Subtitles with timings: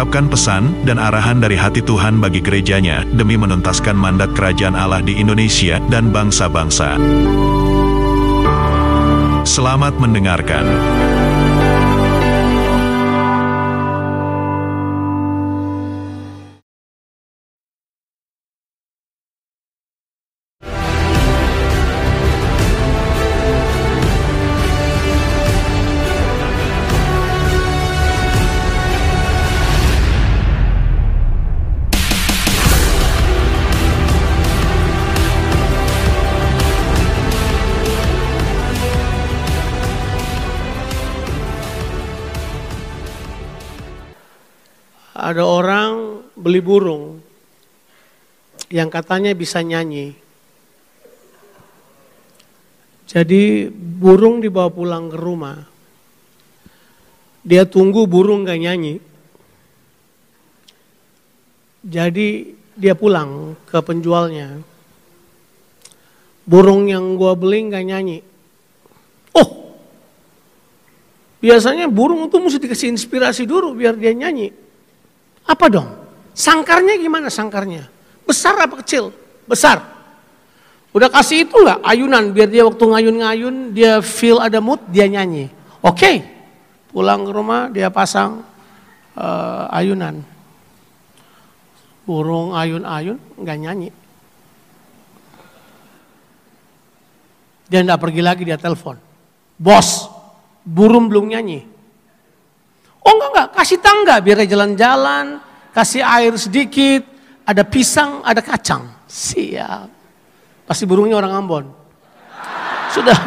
[0.00, 5.20] mengungkapkan pesan dan arahan dari hati Tuhan bagi gerejanya demi menuntaskan mandat kerajaan Allah di
[5.20, 6.96] Indonesia dan bangsa-bangsa.
[9.44, 10.64] Selamat mendengarkan.
[45.30, 47.22] Ada orang beli burung
[48.66, 50.10] yang katanya bisa nyanyi.
[53.06, 55.62] Jadi burung dibawa pulang ke rumah.
[57.46, 58.98] Dia tunggu burung gak nyanyi.
[61.86, 64.58] Jadi dia pulang ke penjualnya.
[66.42, 68.18] Burung yang gua beli gak nyanyi.
[69.38, 69.78] Oh,
[71.38, 74.69] biasanya burung itu mesti dikasih inspirasi dulu biar dia nyanyi.
[75.50, 75.90] Apa dong?
[76.30, 77.90] Sangkarnya gimana sangkarnya?
[78.22, 79.10] Besar apa kecil?
[79.50, 79.82] Besar.
[80.94, 85.50] Udah kasih itu nggak ayunan biar dia waktu ngayun-ngayun dia feel ada mood dia nyanyi.
[85.82, 86.22] Oke,
[86.94, 88.46] pulang ke rumah dia pasang
[89.18, 90.22] uh, ayunan.
[92.06, 93.90] Burung ayun-ayun nggak nyanyi.
[97.70, 98.98] Dia nggak pergi lagi dia telepon.
[99.58, 100.10] Bos,
[100.66, 101.62] burung belum nyanyi.
[103.06, 105.38] Oh enggak enggak, kasih tangga biar dia jalan-jalan,
[105.70, 107.06] kasih air sedikit,
[107.46, 108.90] ada pisang, ada kacang.
[109.10, 109.88] Siap.
[110.66, 111.66] Pasti burungnya orang Ambon.
[112.94, 113.18] Sudah.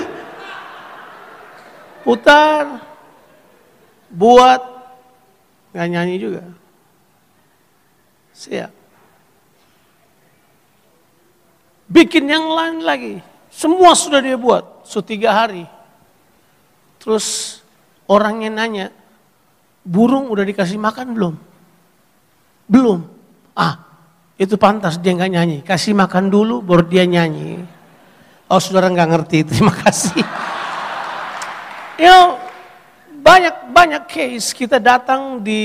[2.04, 2.80] Putar.
[4.08, 4.62] Buat.
[5.76, 6.44] Nggak nyanyi juga.
[8.32, 8.72] Siap.
[11.90, 13.14] Bikin yang lain lagi.
[13.50, 14.86] Semua sudah dia buat.
[14.88, 15.66] So tiga hari.
[17.02, 17.60] Terus
[18.08, 18.86] orangnya nanya,
[19.84, 21.34] burung udah dikasih makan belum?
[22.70, 23.02] Belum.
[23.56, 23.82] Ah,
[24.40, 25.58] itu pantas dia nggak nyanyi.
[25.60, 27.60] Kasih makan dulu baru dia nyanyi.
[28.50, 30.22] Oh saudara nggak ngerti, terima kasih.
[32.00, 32.40] You know,
[33.20, 35.62] banyak banyak case kita datang di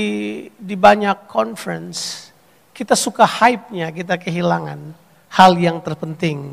[0.60, 2.28] di banyak conference,
[2.76, 4.92] kita suka hype-nya, kita kehilangan
[5.32, 6.52] hal yang terpenting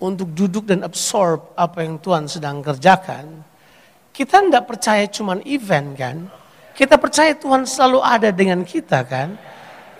[0.00, 3.44] untuk duduk dan absorb apa yang Tuhan sedang kerjakan.
[4.14, 6.18] Kita tidak percaya cuman event kan,
[6.80, 9.36] kita percaya Tuhan selalu ada dengan kita kan.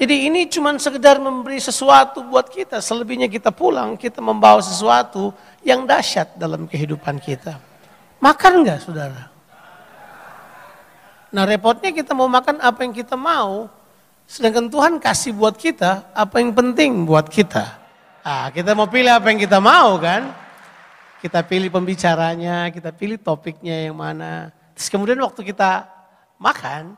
[0.00, 2.80] Jadi ini cuma sekedar memberi sesuatu buat kita.
[2.80, 7.60] Selebihnya kita pulang, kita membawa sesuatu yang dahsyat dalam kehidupan kita.
[8.16, 9.28] Makan enggak saudara?
[11.28, 13.68] Nah repotnya kita mau makan apa yang kita mau.
[14.24, 17.76] Sedangkan Tuhan kasih buat kita apa yang penting buat kita.
[18.24, 20.32] Ah, kita mau pilih apa yang kita mau kan.
[21.20, 24.48] Kita pilih pembicaranya, kita pilih topiknya yang mana.
[24.72, 25.99] Terus kemudian waktu kita
[26.40, 26.96] makan,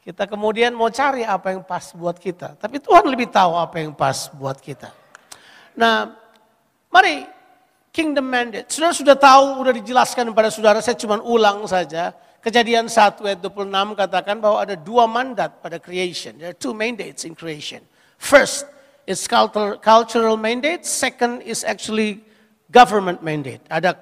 [0.00, 2.54] kita kemudian mau cari apa yang pas buat kita.
[2.56, 4.94] Tapi Tuhan lebih tahu apa yang pas buat kita.
[5.74, 6.14] Nah,
[6.88, 7.26] mari
[7.90, 8.70] kingdom mandate.
[8.70, 12.14] Saudara sudah tahu, sudah dijelaskan kepada saudara, saya cuma ulang saja.
[12.44, 16.36] Kejadian 1 ayat 26 katakan bahwa ada dua mandat pada creation.
[16.36, 17.80] There are two mandates in creation.
[18.20, 18.68] First
[19.08, 19.24] is
[19.80, 20.84] cultural mandate.
[20.84, 22.20] Second is actually
[22.68, 23.64] government mandate.
[23.72, 23.96] Ada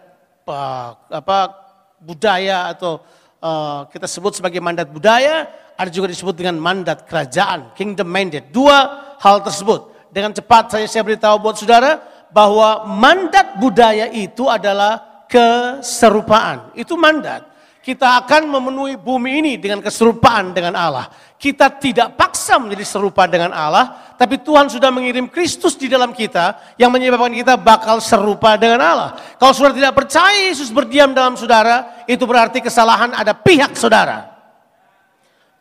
[0.50, 1.54] uh, apa
[2.02, 2.98] budaya atau
[3.42, 8.54] uh, kita sebut sebagai mandat budaya ada juga disebut dengan mandat kerajaan, kingdom mandate.
[8.54, 8.78] Dua
[9.18, 9.90] hal tersebut.
[10.12, 11.98] Dengan cepat saya saya beritahu buat saudara
[12.30, 16.72] bahwa mandat budaya itu adalah keserupaan.
[16.76, 17.48] Itu mandat.
[17.82, 21.10] Kita akan memenuhi bumi ini dengan keserupaan dengan Allah.
[21.34, 26.78] Kita tidak paksa menjadi serupa dengan Allah, tapi Tuhan sudah mengirim Kristus di dalam kita
[26.78, 29.10] yang menyebabkan kita bakal serupa dengan Allah.
[29.34, 34.30] Kalau saudara tidak percaya Yesus berdiam dalam saudara, itu berarti kesalahan ada pihak saudara.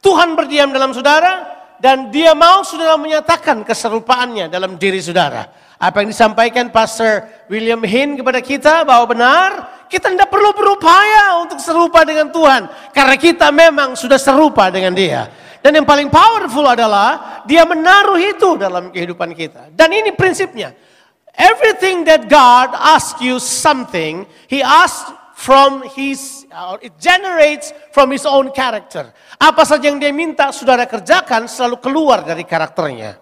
[0.05, 5.49] Tuhan berdiam dalam saudara dan dia mau saudara menyatakan keserupaannya dalam diri saudara.
[5.81, 9.49] Apa yang disampaikan Pastor William Hinn kepada kita bahwa benar
[9.89, 12.69] kita tidak perlu berupaya untuk serupa dengan Tuhan.
[12.93, 15.25] Karena kita memang sudah serupa dengan dia.
[15.65, 19.73] Dan yang paling powerful adalah dia menaruh itu dalam kehidupan kita.
[19.73, 20.77] Dan ini prinsipnya.
[21.33, 25.09] Everything that God asks you something, He asks
[25.41, 29.09] from His, or it generates from His own character.
[29.41, 33.17] Apa saja yang dia minta saudara kerjakan selalu keluar dari karakternya.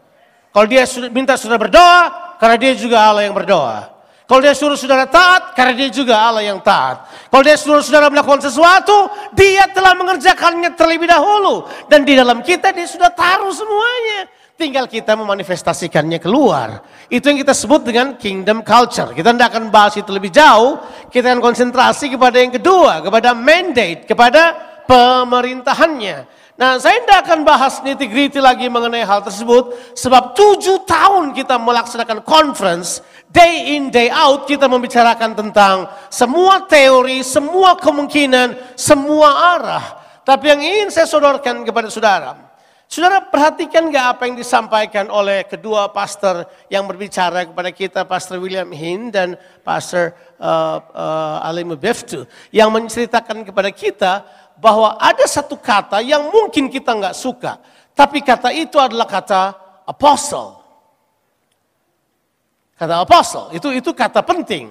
[0.51, 0.83] Kalau dia
[1.15, 2.01] minta saudara berdoa,
[2.35, 3.95] karena dia juga Allah yang berdoa.
[4.27, 7.07] Kalau dia suruh saudara taat, karena dia juga Allah yang taat.
[7.31, 11.65] Kalau dia suruh saudara melakukan sesuatu, dia telah mengerjakannya terlebih dahulu.
[11.89, 14.29] Dan di dalam kita dia sudah taruh semuanya.
[14.59, 16.83] Tinggal kita memanifestasikannya keluar.
[17.07, 19.15] Itu yang kita sebut dengan kingdom culture.
[19.15, 20.83] Kita tidak akan bahas itu lebih jauh.
[21.07, 26.27] Kita akan konsentrasi kepada yang kedua, kepada mandate, kepada pemerintahannya.
[26.59, 29.95] Nah, saya tidak akan bahas nitty-gritty lagi mengenai hal tersebut.
[29.95, 32.99] Sebab tujuh tahun kita melaksanakan conference,
[33.31, 39.85] day in, day out, kita membicarakan tentang semua teori, semua kemungkinan, semua arah.
[40.27, 42.48] Tapi yang ingin saya sodorkan kepada saudara,
[42.89, 48.65] Saudara perhatikan gak apa yang disampaikan oleh kedua pastor yang berbicara kepada kita, Pastor William
[48.73, 54.25] Hin dan Pastor uh, uh, Ali Mubeftu, yang menceritakan kepada kita
[54.57, 57.61] bahwa ada satu kata yang mungkin kita nggak suka,
[57.93, 59.53] tapi kata itu adalah kata
[59.85, 60.57] apostle.
[62.73, 64.65] Kata apostle itu itu kata penting.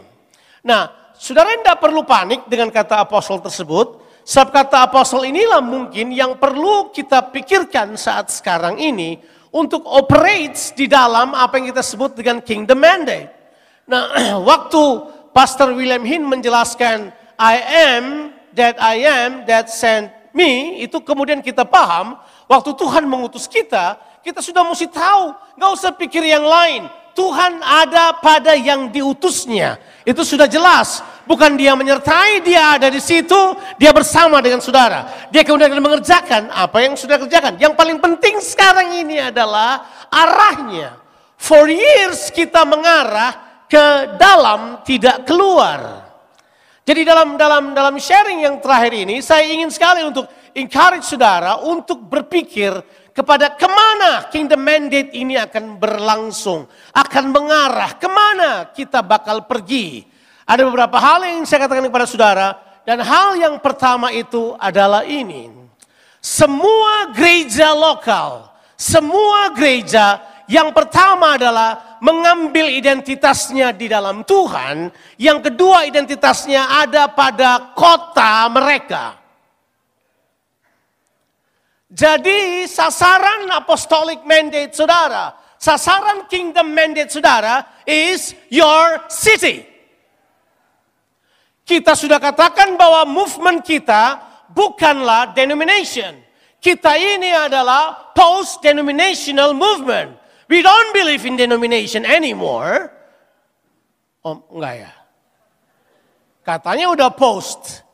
[0.66, 4.07] Nah, saudara tidak perlu panik dengan kata apostle tersebut.
[4.28, 9.16] Sebab kata apostle inilah mungkin yang perlu kita pikirkan saat sekarang ini
[9.48, 13.32] untuk operates di dalam apa yang kita sebut dengan kingdom mandate.
[13.88, 14.12] Nah,
[14.52, 14.82] waktu
[15.32, 17.08] Pastor William Hin menjelaskan
[17.40, 17.56] I
[17.96, 18.04] am
[18.52, 24.44] that I am that sent me, itu kemudian kita paham waktu Tuhan mengutus kita, kita
[24.44, 26.84] sudah mesti tahu, nggak usah pikir yang lain.
[27.16, 29.80] Tuhan ada pada yang diutusnya.
[30.04, 31.02] Itu sudah jelas.
[31.28, 33.36] Bukan dia menyertai, dia ada di situ,
[33.76, 35.28] dia bersama dengan saudara.
[35.28, 37.60] Dia kemudian akan mengerjakan apa yang sudah kerjakan.
[37.60, 40.96] Yang paling penting sekarang ini adalah arahnya.
[41.36, 46.08] For years kita mengarah ke dalam tidak keluar.
[46.88, 50.24] Jadi dalam dalam dalam sharing yang terakhir ini saya ingin sekali untuk
[50.56, 52.72] encourage saudara untuk berpikir
[53.12, 56.64] kepada ke mana kingdom mandate ini akan berlangsung,
[56.96, 60.16] akan mengarah, ke mana kita bakal pergi.
[60.48, 62.48] Ada beberapa hal yang saya katakan kepada saudara,
[62.88, 65.52] dan hal yang pertama itu adalah ini.
[66.24, 74.88] Semua gereja lokal, semua gereja yang pertama adalah mengambil identitasnya di dalam Tuhan,
[75.20, 79.20] yang kedua identitasnya ada pada kota mereka.
[81.92, 89.77] Jadi sasaran apostolic mandate saudara, sasaran kingdom mandate saudara is your city.
[91.68, 94.16] Kita sudah katakan bahwa movement kita
[94.48, 96.16] bukanlah denomination.
[96.56, 100.16] Kita ini adalah post-denominational movement.
[100.48, 102.88] We don't believe in denomination anymore.
[104.24, 104.92] Oh, enggak ya.
[106.40, 107.84] Katanya udah post.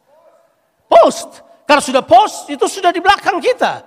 [0.87, 1.43] Post.
[1.67, 3.82] Kalau sudah post, itu sudah di belakang kita.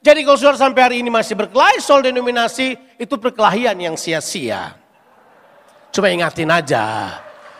[0.00, 4.72] Jadi kalau saudara sampai hari ini masih berkelahi soal denominasi, itu perkelahian yang sia-sia.
[5.92, 7.12] Coba ingatin aja.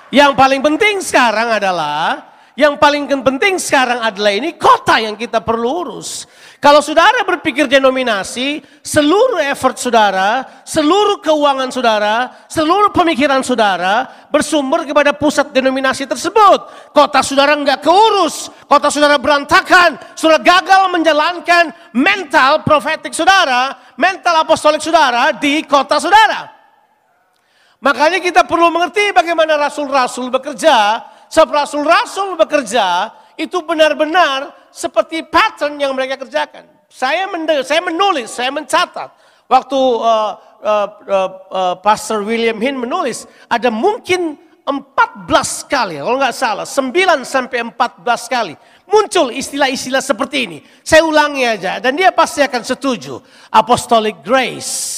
[0.08, 5.86] Yang paling penting sekarang adalah, yang paling penting sekarang adalah ini kota yang kita perlu
[5.86, 6.26] urus.
[6.58, 15.14] Kalau saudara berpikir denominasi, seluruh effort saudara, seluruh keuangan saudara, seluruh pemikiran saudara bersumber kepada
[15.14, 16.90] pusat denominasi tersebut.
[16.90, 24.82] Kota saudara nggak keurus, kota saudara berantakan, saudara gagal menjalankan mental profetik saudara, mental apostolik
[24.82, 26.57] saudara di kota saudara.
[27.78, 31.02] Makanya kita perlu mengerti bagaimana rasul-rasul bekerja.
[31.30, 36.66] Sebab rasul-rasul bekerja itu benar-benar seperti pattern yang mereka kerjakan.
[36.88, 39.12] Saya, mendengar, saya menulis, saya mencatat.
[39.46, 46.36] Waktu uh, uh, uh, uh, Pastor William Hin menulis, ada mungkin 14 kali, kalau nggak
[46.36, 48.54] salah, 9 sampai 14 kali.
[48.84, 50.58] Muncul istilah-istilah seperti ini.
[50.84, 53.20] Saya ulangi aja, dan dia pasti akan setuju.
[53.48, 54.97] Apostolic grace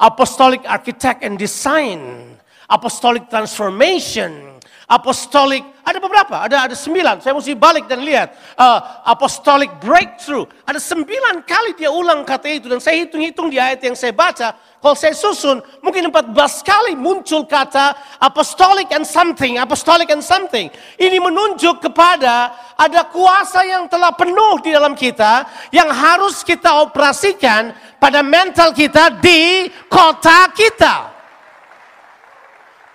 [0.00, 2.36] apostolic architect and design,
[2.68, 7.18] apostolic transformation, apostolic ada beberapa, ada ada sembilan.
[7.18, 10.46] Saya mesti balik dan lihat uh, apostolic breakthrough.
[10.62, 14.54] Ada sembilan kali dia ulang kata itu dan saya hitung-hitung di ayat yang saya baca.
[14.80, 16.32] Kalau saya susun, mungkin 14
[16.64, 20.72] kali muncul kata apostolic and something, apostolic and something.
[20.96, 27.76] Ini menunjuk kepada ada kuasa yang telah penuh di dalam kita yang harus kita operasikan
[28.00, 31.12] pada mental kita di kota kita.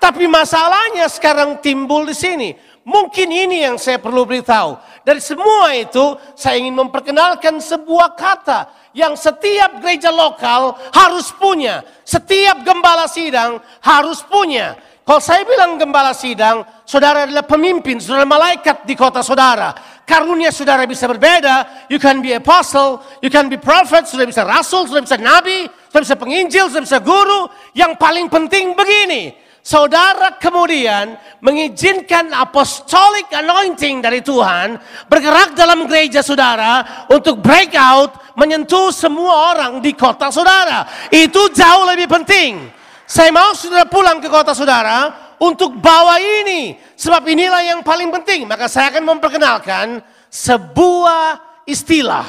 [0.02, 2.54] Tapi masalahnya sekarang timbul di sini.
[2.86, 4.78] Mungkin ini yang saya perlu beritahu.
[5.02, 11.84] Dari semua itu, saya ingin memperkenalkan sebuah kata yang setiap gereja lokal harus punya.
[12.08, 14.78] Setiap gembala sidang harus punya.
[15.06, 20.02] Kalau saya bilang gembala sidang, saudara adalah pemimpin, saudara malaikat di kota saudara.
[20.02, 21.86] Karunia saudara bisa berbeda.
[21.94, 26.04] You can be apostle, you can be prophet, saudara bisa rasul, saudara bisa nabi, saudara
[26.10, 27.46] bisa penginjil, saudara bisa guru.
[27.78, 34.78] Yang paling penting begini, saudara kemudian mengizinkan apostolic anointing dari Tuhan
[35.10, 41.10] bergerak dalam gereja saudara untuk break out menyentuh semua orang di kota saudara.
[41.10, 42.70] Itu jauh lebih penting.
[43.10, 46.78] Saya mau saudara pulang ke kota saudara untuk bawa ini.
[46.94, 48.46] Sebab inilah yang paling penting.
[48.46, 52.26] Maka saya akan memperkenalkan sebuah istilah.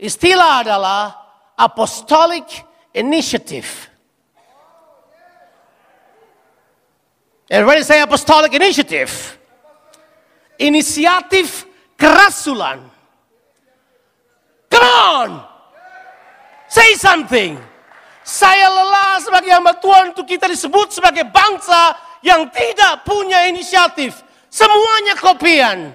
[0.00, 1.02] Istilah adalah
[1.54, 2.46] apostolic
[2.96, 3.89] initiative.
[7.50, 9.10] Everybody say apostolic initiative.
[10.54, 11.66] Inisiatif
[11.98, 12.78] kerasulan.
[14.70, 15.30] Come on.
[16.70, 17.58] Say something.
[18.22, 24.22] Saya lelah sebagai hamba Tuhan untuk kita disebut sebagai bangsa yang tidak punya inisiatif.
[24.46, 25.90] Semuanya kopian.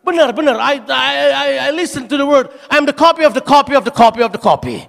[0.00, 0.56] Benar, benar.
[0.56, 2.48] I, I, I, I listen to the word.
[2.72, 4.88] I am the copy of the copy of the copy of the copy.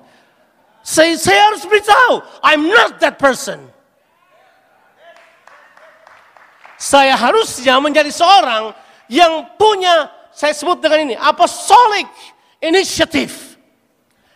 [0.79, 2.23] Saya, saya harus beritahu.
[2.39, 3.72] I'm not that person.
[6.83, 8.75] Saya harusnya menjadi seorang
[9.07, 12.11] yang punya, saya sebut dengan ini, apostolic
[12.59, 13.55] initiative.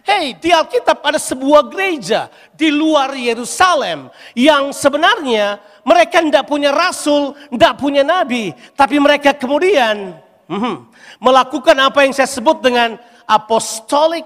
[0.07, 7.35] Hei, di Alkitab ada sebuah gereja di luar Yerusalem yang sebenarnya mereka tidak punya rasul,
[7.51, 10.15] tidak punya nabi, tapi mereka kemudian
[10.47, 10.87] hmm,
[11.19, 12.95] melakukan apa yang saya sebut dengan
[13.27, 14.23] apostolic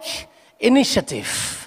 [0.62, 1.66] initiative.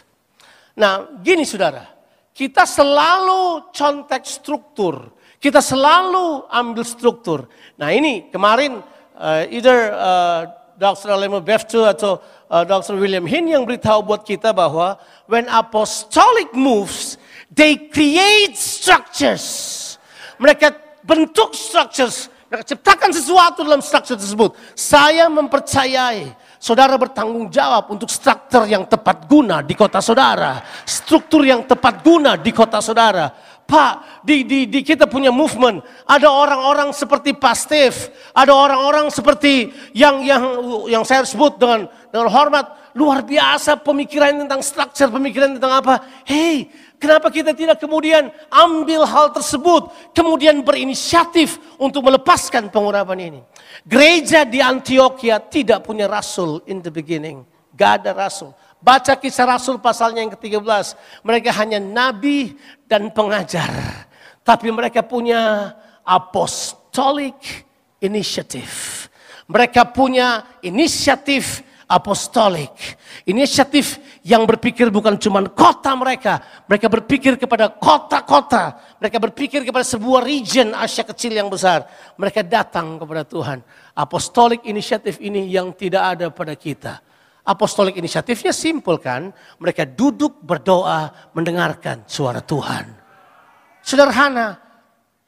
[0.78, 1.90] Nah, gini saudara,
[2.30, 5.10] kita selalu contek struktur
[5.44, 7.44] kita selalu ambil struktur.
[7.76, 8.80] Nah ini kemarin
[9.12, 10.40] uh, either uh,
[10.80, 11.12] Dr.
[11.12, 12.16] Alemo Beftu atau
[12.48, 12.96] uh, Dr.
[12.96, 14.96] William Hin yang beritahu buat kita bahwa
[15.28, 17.20] when apostolic moves,
[17.52, 20.00] they create structures.
[20.40, 24.56] Mereka bentuk structures, mereka ciptakan sesuatu dalam struktur tersebut.
[24.72, 30.64] Saya mempercayai saudara bertanggung jawab untuk struktur yang tepat guna di kota saudara.
[30.88, 33.28] Struktur yang tepat guna di kota saudara.
[33.64, 35.80] Pak, di, di, di kita punya movement.
[36.04, 37.96] Ada orang-orang seperti Pak Steve,
[38.36, 40.42] ada orang-orang seperti yang yang
[40.84, 45.94] yang saya sebut dengan dengan hormat luar biasa pemikiran tentang struktur, pemikiran tentang apa.
[46.28, 53.40] Hei, kenapa kita tidak kemudian ambil hal tersebut, kemudian berinisiatif untuk melepaskan pengurapan ini.
[53.82, 57.42] Gereja di Antioquia tidak punya rasul in the beginning.
[57.74, 58.54] Gak ada rasul.
[58.84, 60.92] Baca kisah Rasul pasalnya yang ke-13.
[61.24, 62.52] Mereka hanya nabi
[62.84, 63.72] dan pengajar.
[64.44, 65.72] Tapi mereka punya
[66.04, 67.64] apostolic
[68.04, 69.08] initiative.
[69.48, 72.76] Mereka punya inisiatif apostolik.
[73.24, 76.44] Inisiatif yang berpikir bukan cuma kota mereka.
[76.68, 78.76] Mereka berpikir kepada kota-kota.
[79.00, 81.88] Mereka berpikir kepada sebuah region Asia kecil yang besar.
[82.20, 83.64] Mereka datang kepada Tuhan.
[83.96, 87.00] Apostolik inisiatif ini yang tidak ada pada kita.
[87.44, 89.28] Apostolik inisiatifnya simpel kan?
[89.60, 92.88] Mereka duduk berdoa mendengarkan suara Tuhan.
[93.84, 94.56] Sederhana,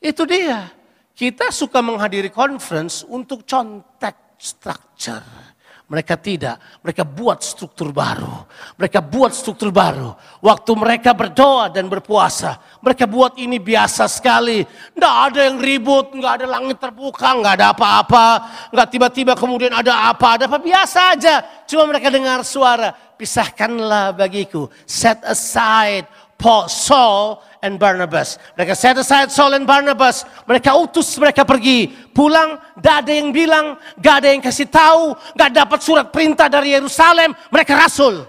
[0.00, 0.72] itu dia.
[1.12, 5.55] Kita suka menghadiri conference untuk contek structure.
[5.86, 8.42] Mereka tidak, mereka buat struktur baru.
[8.74, 10.18] Mereka buat struktur baru.
[10.42, 14.66] Waktu mereka berdoa dan berpuasa, mereka buat ini biasa sekali.
[14.66, 18.26] Tidak ada yang ribut, nggak ada langit terbuka, nggak ada apa-apa.
[18.74, 21.46] Nggak tiba-tiba kemudian ada apa, ada apa, biasa aja.
[21.70, 24.66] Cuma mereka dengar suara, pisahkanlah bagiku.
[24.90, 28.38] Set aside Paul, Saul and Barnabas.
[28.54, 30.22] Mereka set aside Saul and Barnabas.
[30.46, 31.90] Mereka utus mereka pergi.
[32.14, 36.78] Pulang, gak ada yang bilang, gak ada yang kasih tahu, gak dapat surat perintah dari
[36.78, 37.34] Yerusalem.
[37.50, 38.22] Mereka rasul.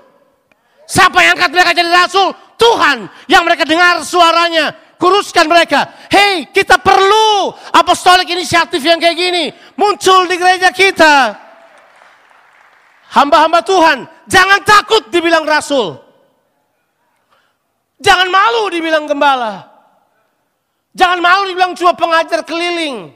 [0.90, 2.34] Siapa yang angkat mereka jadi rasul?
[2.58, 4.74] Tuhan yang mereka dengar suaranya.
[4.98, 5.94] Kuruskan mereka.
[6.10, 9.54] Hei, kita perlu apostolik inisiatif yang kayak gini.
[9.78, 11.38] Muncul di gereja kita.
[13.14, 16.07] Hamba-hamba Tuhan, jangan takut dibilang rasul.
[17.98, 19.66] Jangan malu dibilang gembala.
[20.94, 23.14] Jangan malu dibilang cuma pengajar keliling.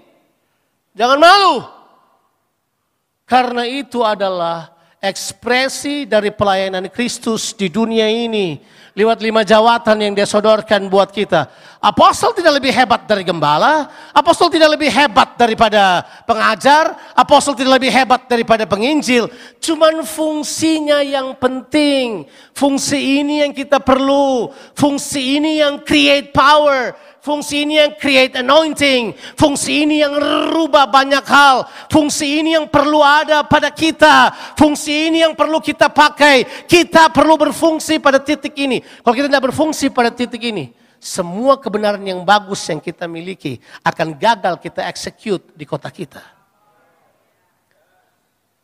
[0.97, 1.55] Jangan malu.
[3.29, 4.70] Karena itu adalah
[5.01, 8.61] ekspresi dari pelayanan Kristus di dunia ini
[8.93, 11.49] lewat lima jawatan yang dia sodorkan buat kita.
[11.81, 17.89] Apostol tidak lebih hebat dari gembala, apostol tidak lebih hebat daripada pengajar, apostol tidak lebih
[17.89, 19.25] hebat daripada penginjil.
[19.57, 22.29] Cuman fungsinya yang penting.
[22.53, 24.53] Fungsi ini yang kita perlu.
[24.77, 26.93] Fungsi ini yang create power.
[27.21, 29.13] Fungsi ini yang create anointing.
[29.37, 30.17] Fungsi ini yang
[30.49, 31.69] rubah banyak hal.
[31.85, 34.33] Fungsi ini yang perlu ada pada kita.
[34.57, 36.65] Fungsi ini yang perlu kita pakai.
[36.65, 38.81] Kita perlu berfungsi pada titik ini.
[38.81, 44.17] Kalau kita tidak berfungsi pada titik ini, semua kebenaran yang bagus yang kita miliki akan
[44.17, 46.25] gagal kita execute di kota kita.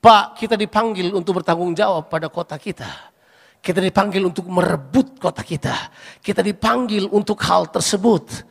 [0.02, 2.90] Pak, kita dipanggil untuk bertanggung jawab pada kota kita.
[3.62, 5.76] Kita dipanggil untuk merebut kota kita.
[6.24, 8.48] Kita dipanggil untuk hal tersebut.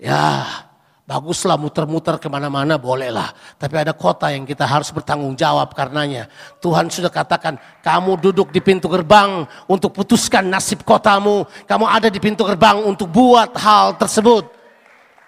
[0.00, 0.42] Ya,
[1.10, 3.34] baguslah muter-muter ke mana-mana bolehlah.
[3.58, 6.30] Tapi ada kota yang kita harus bertanggung jawab karenanya.
[6.62, 11.42] Tuhan sudah katakan, kamu duduk di pintu gerbang untuk putuskan nasib kotamu.
[11.66, 14.46] Kamu ada di pintu gerbang untuk buat hal tersebut.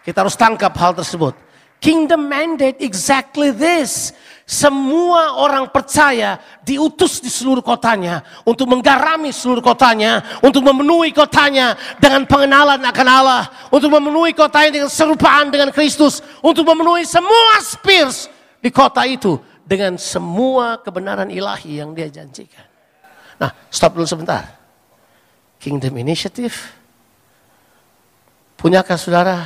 [0.02, 1.34] Kita harus tangkap hal tersebut.
[1.82, 4.14] Kingdom mandate exactly this.
[4.42, 12.26] Semua orang percaya diutus di seluruh kotanya untuk menggarami seluruh kotanya, untuk memenuhi kotanya dengan
[12.26, 18.26] pengenalan akan Allah, untuk memenuhi kotanya dengan serupaan dengan Kristus, untuk memenuhi semua spirits
[18.58, 22.66] di kota itu dengan semua kebenaran ilahi yang dia janjikan.
[23.38, 24.58] Nah, stop dulu sebentar.
[25.62, 26.54] Kingdom Initiative.
[28.58, 29.38] Punyakah saudara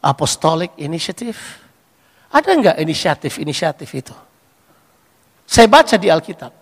[0.00, 1.67] Apostolic Initiative?
[2.28, 4.16] Ada enggak inisiatif-inisiatif itu?
[5.48, 6.52] Saya baca di Alkitab.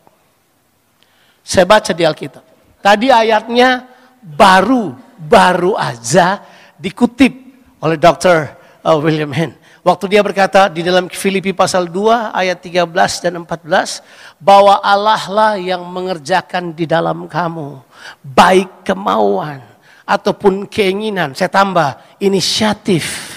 [1.42, 2.44] Saya baca di Alkitab.
[2.78, 3.82] Tadi ayatnya
[4.23, 6.42] baru, baru aja
[6.78, 7.35] dikutip
[7.82, 8.54] oleh Dr.
[8.87, 9.58] Uh, William Hen.
[9.87, 12.90] Waktu dia berkata di dalam Filipi pasal 2 ayat 13
[13.23, 14.02] dan 14
[14.42, 17.82] bahwa Allah lah yang mengerjakan di dalam kamu
[18.23, 19.62] baik kemauan
[20.02, 21.38] ataupun keinginan.
[21.38, 23.36] Saya tambah inisiatif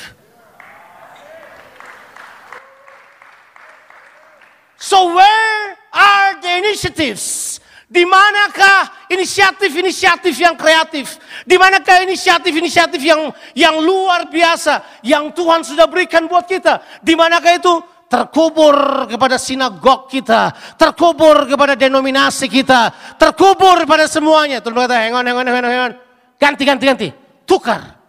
[4.80, 7.60] So where are the initiatives?
[7.90, 11.20] Di manakah inisiatif-inisiatif yang kreatif?
[11.44, 17.04] Di manakah inisiatif-inisiatif yang yang luar biasa yang Tuhan sudah berikan buat kita?
[17.04, 17.76] Di manakah itu?
[18.10, 22.90] Terkubur kepada sinagog kita, terkubur kepada denominasi kita,
[23.22, 24.58] terkubur pada semuanya.
[24.66, 25.94] Tuhan berkata, hang on, hang on, hang on, hang on.
[26.42, 27.10] Ganti, ganti, ganti.
[27.46, 28.00] Tukar.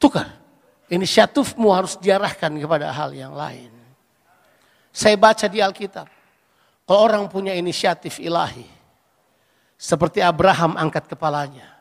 [0.00, 0.24] Tukar.
[0.88, 3.79] Inisiatifmu harus diarahkan kepada hal yang lain.
[4.90, 6.06] Saya baca di Alkitab.
[6.84, 8.66] Kalau orang punya inisiatif ilahi.
[9.80, 11.80] Seperti Abraham angkat kepalanya.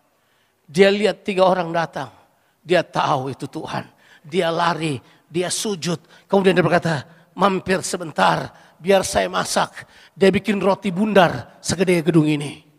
[0.69, 2.13] Dia lihat tiga orang datang.
[2.61, 3.89] Dia tahu itu Tuhan.
[4.21, 5.97] Dia lari, dia sujud.
[6.29, 9.89] Kemudian dia berkata, mampir sebentar, biar saya masak.
[10.13, 12.69] Dia bikin roti bundar segede gedung ini.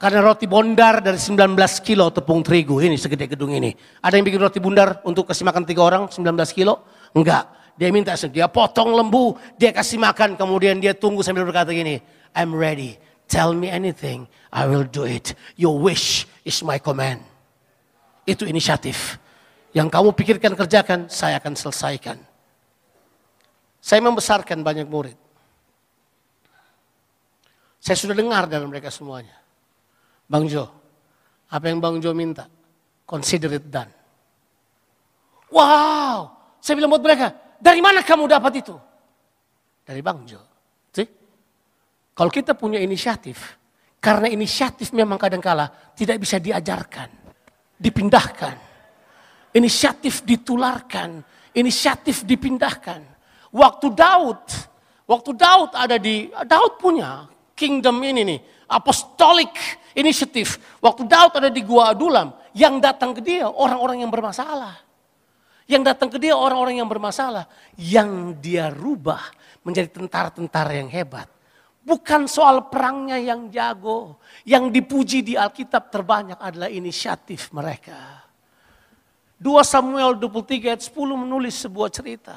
[0.00, 3.72] Karena roti bundar dari 19 kilo tepung terigu, ini segede gedung ini.
[4.04, 6.84] Ada yang bikin roti bundar untuk kasih makan tiga orang 19 kilo?
[7.16, 7.48] Enggak.
[7.74, 11.98] Dia minta, dia potong lembu, dia kasih makan, kemudian dia tunggu sambil berkata gini,
[12.30, 12.94] I'm ready,
[13.26, 15.34] tell me anything, I will do it.
[15.58, 17.26] Your wish is my command.
[18.22, 19.18] Itu inisiatif.
[19.74, 22.18] Yang kamu pikirkan kerjakan, saya akan selesaikan.
[23.82, 25.18] Saya membesarkan banyak murid.
[27.82, 29.34] Saya sudah dengar dalam mereka semuanya.
[30.30, 30.70] Bang Jo,
[31.50, 32.48] apa yang Bang Jo minta?
[33.04, 33.92] Consider it done.
[35.52, 36.32] Wow,
[36.64, 38.76] saya bilang buat mereka, dari mana kamu dapat itu?
[39.84, 40.40] Dari Bang Jo.
[40.92, 41.08] See?
[42.14, 43.58] Kalau kita punya inisiatif,
[44.04, 47.08] karena inisiatif memang kadangkala tidak bisa diajarkan,
[47.80, 48.56] dipindahkan.
[49.54, 51.24] Inisiatif ditularkan,
[51.56, 53.00] inisiatif dipindahkan.
[53.54, 54.44] Waktu Daud,
[55.08, 57.24] waktu Daud ada di, Daud punya
[57.56, 59.56] kingdom ini nih, apostolic
[59.96, 60.60] inisiatif.
[60.84, 64.83] Waktu Daud ada di Gua Adulam, yang datang ke dia orang-orang yang bermasalah.
[65.64, 67.48] Yang datang ke dia orang-orang yang bermasalah.
[67.80, 69.20] Yang dia rubah
[69.64, 71.28] menjadi tentara-tentara yang hebat.
[71.84, 74.20] Bukan soal perangnya yang jago.
[74.44, 78.24] Yang dipuji di Alkitab terbanyak adalah inisiatif mereka.
[79.40, 82.36] 2 Samuel 23 ayat 10 menulis sebuah cerita.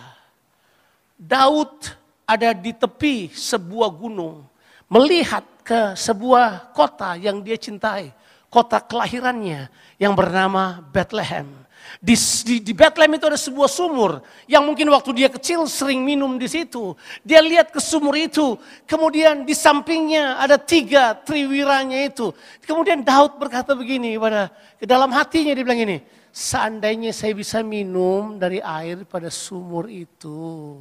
[1.16, 1.96] Daud
[2.28, 4.44] ada di tepi sebuah gunung.
[4.88, 8.12] Melihat ke sebuah kota yang dia cintai.
[8.48, 9.68] Kota kelahirannya
[10.00, 11.67] yang bernama Bethlehem.
[11.98, 12.14] Di,
[12.46, 16.46] di, di Bethlehem itu ada sebuah sumur yang mungkin waktu dia kecil sering minum di
[16.46, 16.94] situ.
[17.26, 22.30] Dia lihat ke sumur itu, kemudian di sampingnya ada tiga triwiranya itu.
[22.66, 25.98] Kemudian Daud berkata begini pada ke dalam hatinya dia bilang ini,
[26.30, 30.78] seandainya saya bisa minum dari air pada sumur itu.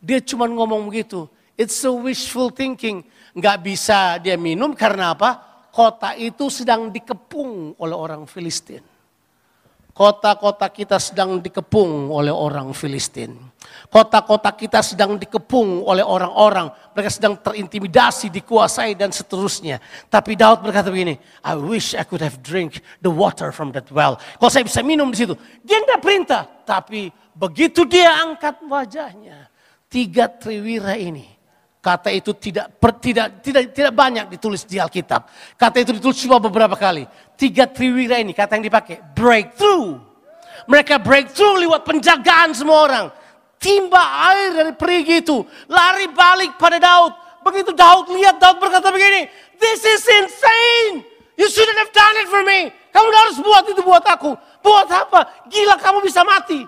[0.00, 1.28] Dia cuma ngomong begitu.
[1.54, 3.04] It's so wishful thinking.
[3.36, 5.38] Nggak bisa dia minum karena apa?
[5.72, 8.91] Kota itu sedang dikepung oleh orang Filistin.
[9.92, 13.36] Kota-kota kita sedang dikepung oleh orang Filistin.
[13.92, 16.72] Kota-kota kita sedang dikepung oleh orang-orang.
[16.96, 19.76] Mereka sedang terintimidasi, dikuasai dan seterusnya.
[20.08, 24.16] Tapi Daud berkata begini, I wish I could have drink the water from that well.
[24.40, 25.36] Kalau saya bisa minum di situ.
[25.60, 26.48] Dia tidak perintah.
[26.64, 29.52] Tapi begitu dia angkat wajahnya.
[29.92, 31.31] Tiga triwira ini
[31.82, 35.26] Kata itu tidak tidak tidak tidak banyak ditulis di Alkitab.
[35.58, 37.10] Kata itu ditulis cuma beberapa kali.
[37.34, 39.98] Tiga triwira ini kata yang dipakai breakthrough.
[40.70, 43.06] Mereka breakthrough lewat penjagaan semua orang.
[43.58, 43.98] Timba
[44.30, 47.18] air dari perigi itu lari balik pada Daud.
[47.42, 49.26] Begitu Daud lihat Daud berkata begini,
[49.58, 51.02] "This is insane.
[51.34, 52.70] You shouldn't have done it for me.
[52.94, 54.38] Kamu harus buat itu buat aku.
[54.62, 55.50] Buat apa?
[55.50, 56.62] Gila kamu bisa mati."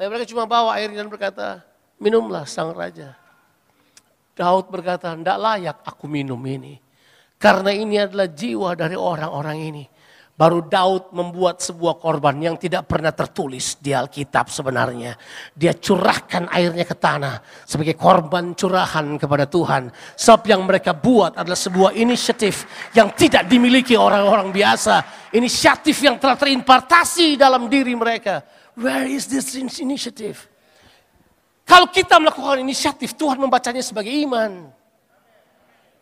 [0.00, 1.60] Tapi mereka cuma bawa air dan berkata,
[2.00, 3.23] "Minumlah sang raja."
[4.34, 6.82] Daud berkata, tidak layak aku minum ini.
[7.38, 9.84] Karena ini adalah jiwa dari orang-orang ini.
[10.34, 15.14] Baru Daud membuat sebuah korban yang tidak pernah tertulis di Alkitab sebenarnya.
[15.54, 19.94] Dia curahkan airnya ke tanah sebagai korban curahan kepada Tuhan.
[20.18, 22.66] Sebab yang mereka buat adalah sebuah inisiatif
[22.98, 25.30] yang tidak dimiliki orang-orang biasa.
[25.38, 28.42] Inisiatif yang telah terimpartasi dalam diri mereka.
[28.74, 30.53] Where is this initiative?
[31.64, 34.68] Kalau kita melakukan inisiatif, Tuhan membacanya sebagai iman.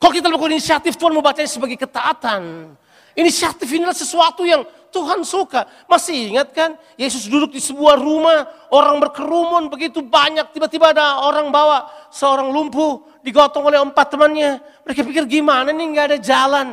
[0.03, 2.75] Kalau kita melakukan inisiatif, Tuhan membacanya sebagai ketaatan.
[3.15, 5.71] Inisiatif ini adalah sesuatu yang Tuhan suka.
[5.87, 6.75] Masih ingat kan?
[6.99, 10.51] Yesus duduk di sebuah rumah, orang berkerumun begitu banyak.
[10.51, 14.59] Tiba-tiba ada orang bawa seorang lumpuh, digotong oleh empat temannya.
[14.83, 16.67] Mereka pikir gimana nih nggak ada jalan.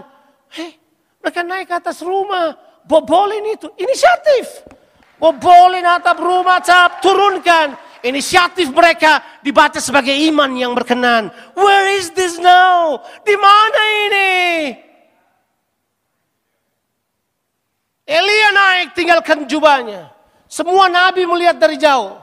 [0.49, 0.81] Hei,
[1.21, 2.57] mereka naik ke atas rumah,
[2.89, 4.65] bobolin itu, inisiatif.
[5.21, 11.27] Bobolin atap rumah, cap, turunkan Inisiatif mereka dibaca sebagai iman yang berkenan.
[11.53, 13.03] Where is this now?
[13.27, 14.31] Di mana ini?
[18.09, 20.09] Elia naik tinggalkan jubahnya.
[20.49, 22.17] Semua nabi melihat dari jauh.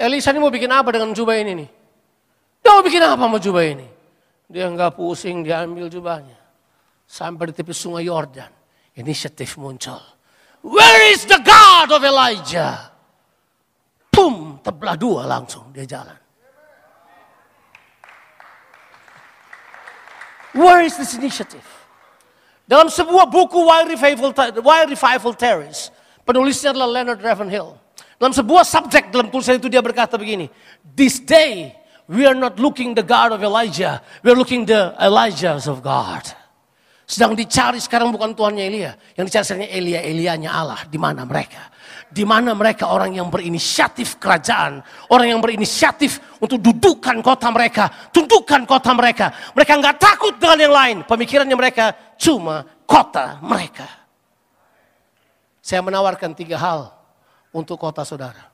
[0.00, 1.68] Elisa ini mau bikin apa dengan jubah ini nih?
[2.64, 3.88] Dia mau bikin apa mau jubah ini?
[4.48, 6.38] Dia nggak pusing, dia ambil jubahnya.
[7.04, 8.48] Sampai di tepi sungai Yordan.
[8.96, 10.00] Inisiatif muncul.
[10.64, 12.95] Where is the God of Elijah?
[14.66, 16.18] Terbelah dua langsung dia jalan.
[20.58, 21.62] Where is this initiative?
[22.66, 25.94] Dalam sebuah buku Why Revival, Why Revival Terrace,
[26.26, 27.78] penulisnya adalah Leonard Ravenhill.
[28.18, 30.50] Dalam sebuah subjek dalam tulisan itu dia berkata begini,
[30.82, 31.70] This day
[32.10, 36.26] we are not looking the God of Elijah, we are looking the Elijahs of God.
[37.06, 41.70] Sedang dicari sekarang bukan Tuhannya Elia, yang dicari sekarang Elia, Elianya Allah, di mana mereka?
[42.06, 44.80] Di mana mereka orang yang berinisiatif kerajaan.
[45.10, 47.90] Orang yang berinisiatif untuk dudukan kota mereka.
[48.14, 49.34] Tundukkan kota mereka.
[49.52, 50.96] Mereka nggak takut dengan yang lain.
[51.04, 53.86] Pemikirannya mereka cuma kota mereka.
[55.60, 56.94] Saya menawarkan tiga hal
[57.50, 58.48] untuk kota saudara.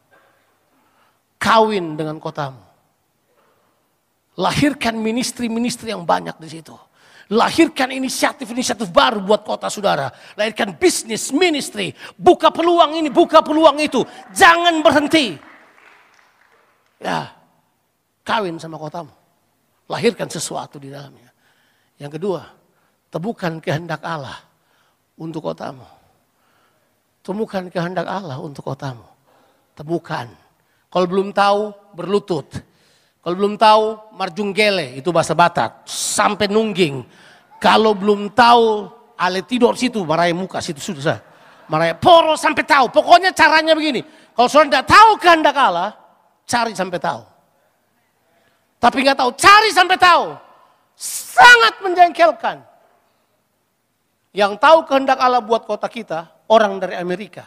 [1.36, 2.62] Kawin dengan kotamu.
[4.32, 6.72] Lahirkan ministry-ministry yang banyak di situ
[7.32, 10.12] Lahirkan inisiatif-inisiatif baru buat kota saudara.
[10.36, 11.96] Lahirkan bisnis, ministry.
[12.12, 14.04] Buka peluang ini, buka peluang itu.
[14.36, 15.40] Jangan berhenti.
[17.00, 17.32] Ya,
[18.20, 19.08] kawin sama kotamu.
[19.88, 21.32] Lahirkan sesuatu di dalamnya.
[21.96, 22.44] Yang kedua,
[23.08, 24.36] temukan kehendak Allah
[25.16, 25.88] untuk kotamu.
[27.24, 29.08] Temukan kehendak Allah untuk kotamu.
[29.72, 30.28] Temukan.
[30.92, 32.44] Kalau belum tahu, berlutut.
[33.24, 35.88] Kalau belum tahu, marjunggele, itu bahasa Batak.
[35.88, 37.21] Sampai nungging
[37.62, 41.22] kalau belum tahu, ale tidur situ, marahin muka situ sudah.
[41.70, 42.90] Marahin poro sampai tahu.
[42.90, 44.02] Pokoknya caranya begini.
[44.34, 45.94] Kalau saudara tidak tahu kehendak Allah,
[46.42, 47.22] cari sampai tahu.
[48.82, 50.34] Tapi nggak tahu, cari sampai tahu.
[50.98, 52.66] Sangat menjengkelkan.
[54.34, 57.46] Yang tahu kehendak Allah buat kota kita, orang dari Amerika.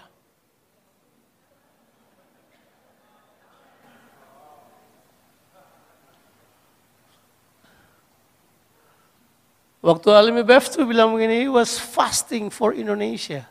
[9.86, 13.46] Waktu Alimi Beftu bilang begini, he was fasting for Indonesia.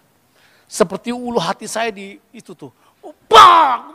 [0.66, 2.75] Seperti ulu hati saya di itu tuh.
[3.31, 3.94] Bang!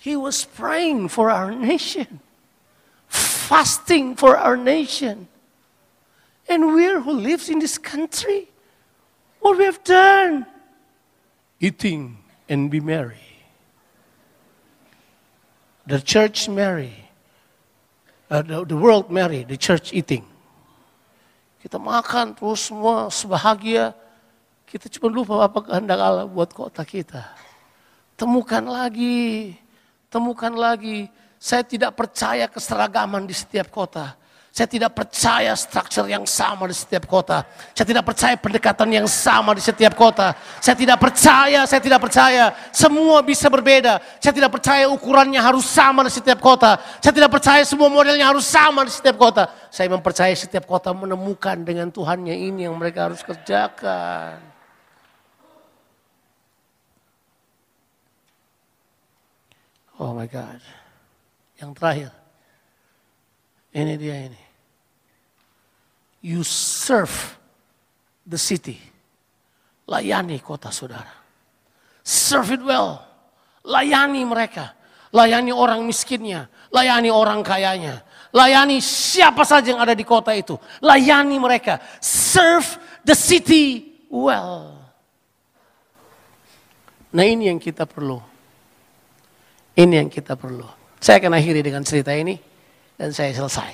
[0.00, 2.24] He was praying for our nation.
[3.12, 5.28] Fasting for our nation.
[6.48, 8.48] And we're who lives in this country.
[9.44, 10.48] What we have done?
[11.60, 12.16] Eating
[12.48, 13.44] and be merry.
[15.84, 17.09] The church merry
[18.30, 20.22] uh, the, the world marry, the church eating.
[21.60, 23.92] Kita makan terus semua sebahagia.
[24.64, 27.26] Kita cuma lupa apa kehendak Allah buat kota kita.
[28.14, 29.58] Temukan lagi,
[30.08, 31.10] temukan lagi.
[31.40, 34.14] Saya tidak percaya keseragaman di setiap kota.
[34.50, 37.46] Saya tidak percaya struktur yang sama di setiap kota.
[37.70, 40.34] Saya tidak percaya pendekatan yang sama di setiap kota.
[40.58, 42.50] Saya tidak percaya, saya tidak percaya.
[42.74, 44.02] Semua bisa berbeda.
[44.18, 46.82] Saya tidak percaya ukurannya harus sama di setiap kota.
[46.98, 49.46] Saya tidak percaya semua modelnya harus sama di setiap kota.
[49.70, 54.34] Saya mempercayai setiap kota menemukan dengan Tuhannya ini yang mereka harus kerjakan.
[59.94, 60.58] Oh my God.
[61.62, 62.19] Yang terakhir.
[63.70, 64.42] Ini dia ini.
[66.20, 67.38] You serve
[68.26, 68.76] the city.
[69.86, 71.10] Layani kota saudara.
[72.02, 73.02] Serve it well.
[73.64, 74.74] Layani mereka.
[75.14, 76.50] Layani orang miskinnya.
[76.74, 78.02] Layani orang kayanya.
[78.30, 80.58] Layani siapa saja yang ada di kota itu.
[80.82, 81.78] Layani mereka.
[82.02, 84.78] Serve the city well.
[87.10, 88.22] Nah ini yang kita perlu.
[89.74, 90.66] Ini yang kita perlu.
[91.02, 92.49] Saya akan akhiri dengan cerita ini
[93.00, 93.72] dan saya selesai.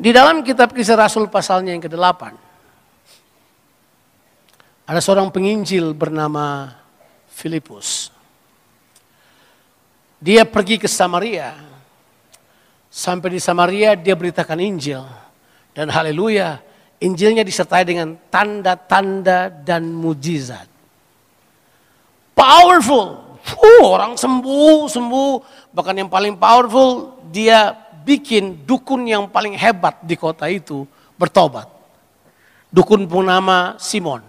[0.00, 2.32] Di dalam kitab kisah Rasul pasalnya yang ke-8.
[4.88, 6.72] Ada seorang penginjil bernama
[7.28, 8.08] Filipus.
[10.16, 11.52] Dia pergi ke Samaria.
[12.88, 15.04] Sampai di Samaria dia beritakan Injil.
[15.76, 16.56] Dan haleluya,
[17.04, 20.68] Injilnya disertai dengan tanda-tanda dan mujizat.
[22.32, 23.23] Powerful.
[23.44, 25.32] Uh, orang sembuh, sembuh.
[25.74, 30.84] Bahkan yang paling powerful, dia bikin dukun yang paling hebat di kota itu
[31.16, 31.68] bertobat.
[32.72, 34.20] Dukun pun nama Simon.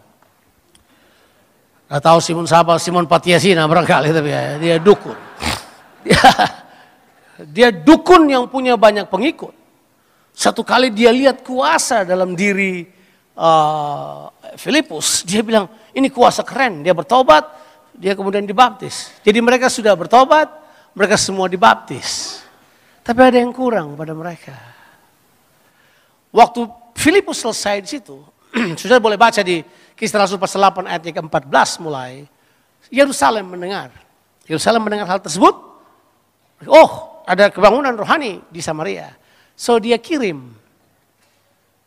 [1.85, 5.17] Gak tahu Simon siapa, Simon Patiasina barangkali tapi ya, dia dukun.
[6.01, 6.21] Dia,
[7.55, 9.53] dia dukun yang punya banyak pengikut.
[10.35, 12.83] Satu kali dia lihat kuasa dalam diri
[13.37, 14.27] uh,
[14.59, 16.83] Filipus, dia bilang ini kuasa keren.
[16.83, 17.47] Dia bertobat,
[17.95, 19.11] dia kemudian dibaptis.
[19.23, 20.47] Jadi mereka sudah bertobat,
[20.95, 22.41] mereka semua dibaptis.
[23.05, 24.55] Tapi ada yang kurang pada mereka.
[26.31, 28.17] Waktu Filipus selesai di situ,
[28.81, 29.61] sudah boleh baca di
[29.95, 32.27] Kisah Rasul pasal 8 ayat ke-14 mulai.
[32.91, 33.91] Yerusalem mendengar.
[34.47, 35.55] Yerusalem mendengar hal tersebut.
[36.67, 39.11] Oh, ada kebangunan rohani di Samaria.
[39.55, 40.55] So dia kirim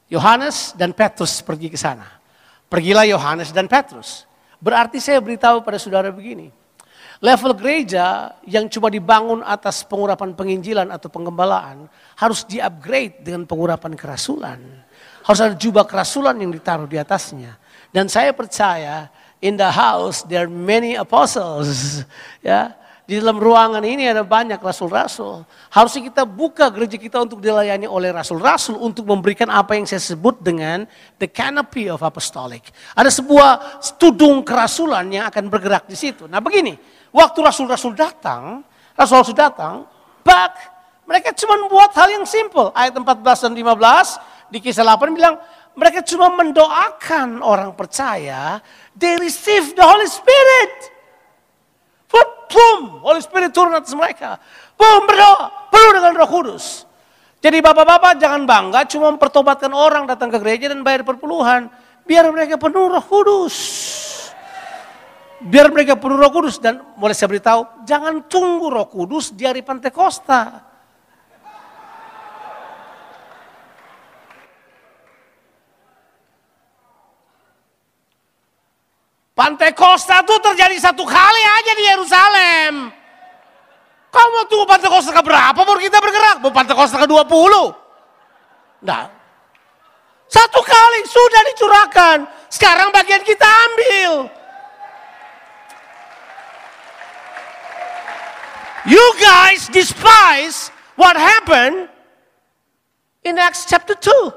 [0.09, 2.05] Yohanes dan Petrus pergi ke sana.
[2.69, 4.28] Pergilah Yohanes dan Petrus.
[4.59, 6.51] Berarti saya beritahu pada saudara begini.
[7.19, 14.63] Level gereja yang cuma dibangun atas pengurapan penginjilan atau penggembalaan harus di-upgrade dengan pengurapan kerasulan.
[15.27, 17.59] Harus ada jubah kerasulan yang ditaruh di atasnya.
[17.91, 19.11] Dan saya percaya
[19.43, 22.03] in the house there are many apostles.
[22.39, 25.41] Ya, di dalam ruangan ini ada banyak rasul-rasul.
[25.73, 30.37] Harusnya kita buka gereja kita untuk dilayani oleh rasul-rasul untuk memberikan apa yang saya sebut
[30.45, 30.85] dengan
[31.17, 32.69] the canopy of apostolic.
[32.93, 36.29] Ada sebuah tudung kerasulan yang akan bergerak di situ.
[36.29, 36.77] Nah begini,
[37.09, 38.61] waktu rasul-rasul datang,
[38.93, 39.89] rasul-rasul datang,
[40.21, 40.53] back,
[41.09, 42.77] mereka cuma buat hal yang simple.
[42.77, 45.41] Ayat 14 dan 15 di kisah 8 bilang,
[45.73, 48.61] mereka cuma mendoakan orang percaya,
[48.93, 50.98] they receive the Holy Spirit.
[52.09, 54.41] Boom, Holy Spirit turun atas mereka.
[54.75, 56.89] Boom, berdoa, penuh dengan roh kudus.
[57.39, 61.71] Jadi bapak-bapak jangan bangga cuma mempertobatkan orang datang ke gereja dan bayar perpuluhan.
[62.09, 63.57] Biar mereka penuh roh kudus.
[65.39, 66.59] Biar mereka penuh roh kudus.
[66.59, 70.68] Dan boleh saya beritahu, jangan tunggu roh kudus di hari Pantekosta.
[79.39, 82.91] Pantai Costa itu terjadi satu kali aja di Yerusalem.
[84.11, 86.43] Kamu tunggu Pantai Costa ke berapa baru kita bergerak?
[86.43, 87.23] Mau Pantai Costa ke 20?
[88.83, 89.07] Nah,
[90.27, 92.17] satu kali sudah dicurahkan.
[92.51, 94.27] Sekarang bagian kita ambil.
[98.91, 101.87] You guys despise what happened
[103.23, 104.35] in Acts chapter 2.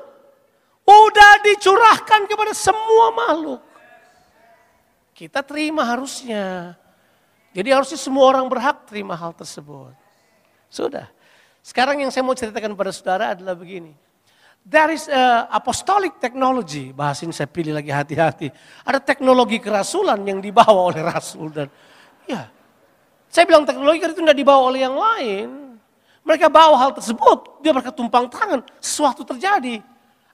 [0.86, 3.71] Udah dicurahkan kepada semua makhluk.
[5.22, 6.74] Kita terima harusnya.
[7.54, 9.94] Jadi harusnya semua orang berhak terima hal tersebut.
[10.66, 11.06] Sudah.
[11.62, 13.94] Sekarang yang saya mau ceritakan pada saudara adalah begini.
[14.66, 16.90] There is a apostolic technology.
[16.90, 18.50] Bahas ini saya pilih lagi hati-hati.
[18.82, 21.70] Ada teknologi kerasulan yang dibawa oleh rasul dan
[22.26, 22.50] ya.
[23.30, 25.78] Saya bilang teknologi itu tidak dibawa oleh yang lain.
[26.26, 29.86] Mereka bawa hal tersebut, dia mereka tumpang tangan, sesuatu terjadi.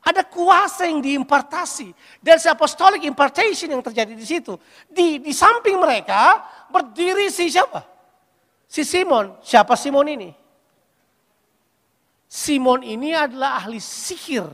[0.08, 1.92] Ada kuasa yang diimpartasi.
[2.24, 4.56] Dan si apostolic impartation yang terjadi di situ.
[4.88, 7.84] Di, di samping mereka berdiri si siapa?
[8.72, 9.36] Si Simon.
[9.44, 10.32] Siapa Simon ini?
[12.24, 14.48] Simon ini adalah ahli sihir.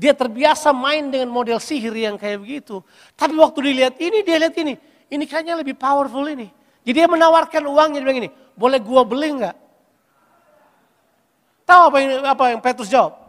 [0.00, 2.80] Dia terbiasa main dengan model sihir yang kayak begitu.
[3.20, 4.80] Tapi waktu dilihat ini, dia lihat ini.
[5.12, 6.48] Ini kayaknya lebih powerful ini.
[6.88, 9.56] Jadi dia menawarkan uangnya, dia bilang ini, boleh gua beli nggak?
[11.68, 13.19] Tahu apa yang, apa yang Petrus jawab?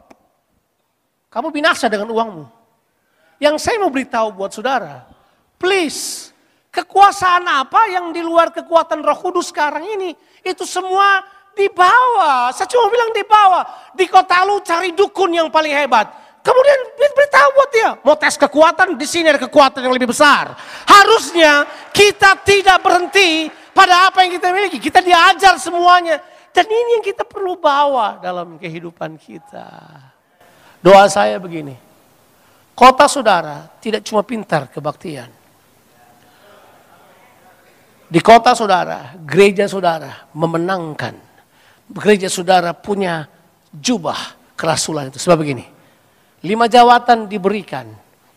[1.31, 2.43] Kamu binasa dengan uangmu.
[3.39, 5.07] Yang saya mau beritahu buat saudara,
[5.55, 6.29] please,
[6.69, 10.11] kekuasaan apa yang di luar kekuatan roh kudus sekarang ini,
[10.43, 11.23] itu semua
[11.55, 12.51] di bawah.
[12.51, 13.63] Saya cuma bilang di bawah.
[13.95, 16.11] Di kota lu cari dukun yang paling hebat.
[16.43, 20.51] Kemudian beritahu buat dia, mau tes kekuatan, di sini ada kekuatan yang lebih besar.
[20.83, 21.63] Harusnya
[21.95, 24.83] kita tidak berhenti pada apa yang kita miliki.
[24.83, 26.19] Kita diajar semuanya.
[26.51, 30.10] Dan ini yang kita perlu bawa dalam kehidupan kita.
[30.81, 31.77] Doa saya begini.
[32.73, 35.29] Kota saudara tidak cuma pintar kebaktian.
[38.11, 41.15] Di kota saudara, gereja saudara memenangkan.
[41.95, 43.29] Gereja saudara punya
[43.71, 45.21] jubah kerasulan itu.
[45.21, 45.63] Sebab begini,
[46.43, 47.87] lima jawatan diberikan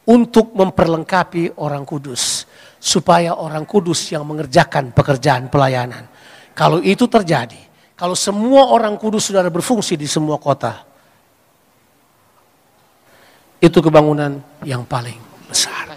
[0.06, 2.46] untuk memperlengkapi orang kudus.
[2.76, 6.04] Supaya orang kudus yang mengerjakan pekerjaan pelayanan.
[6.52, 7.58] Kalau itu terjadi,
[7.96, 10.84] kalau semua orang kudus saudara berfungsi di semua kota,
[13.64, 15.16] itu kebangunan yang paling
[15.48, 15.93] besar.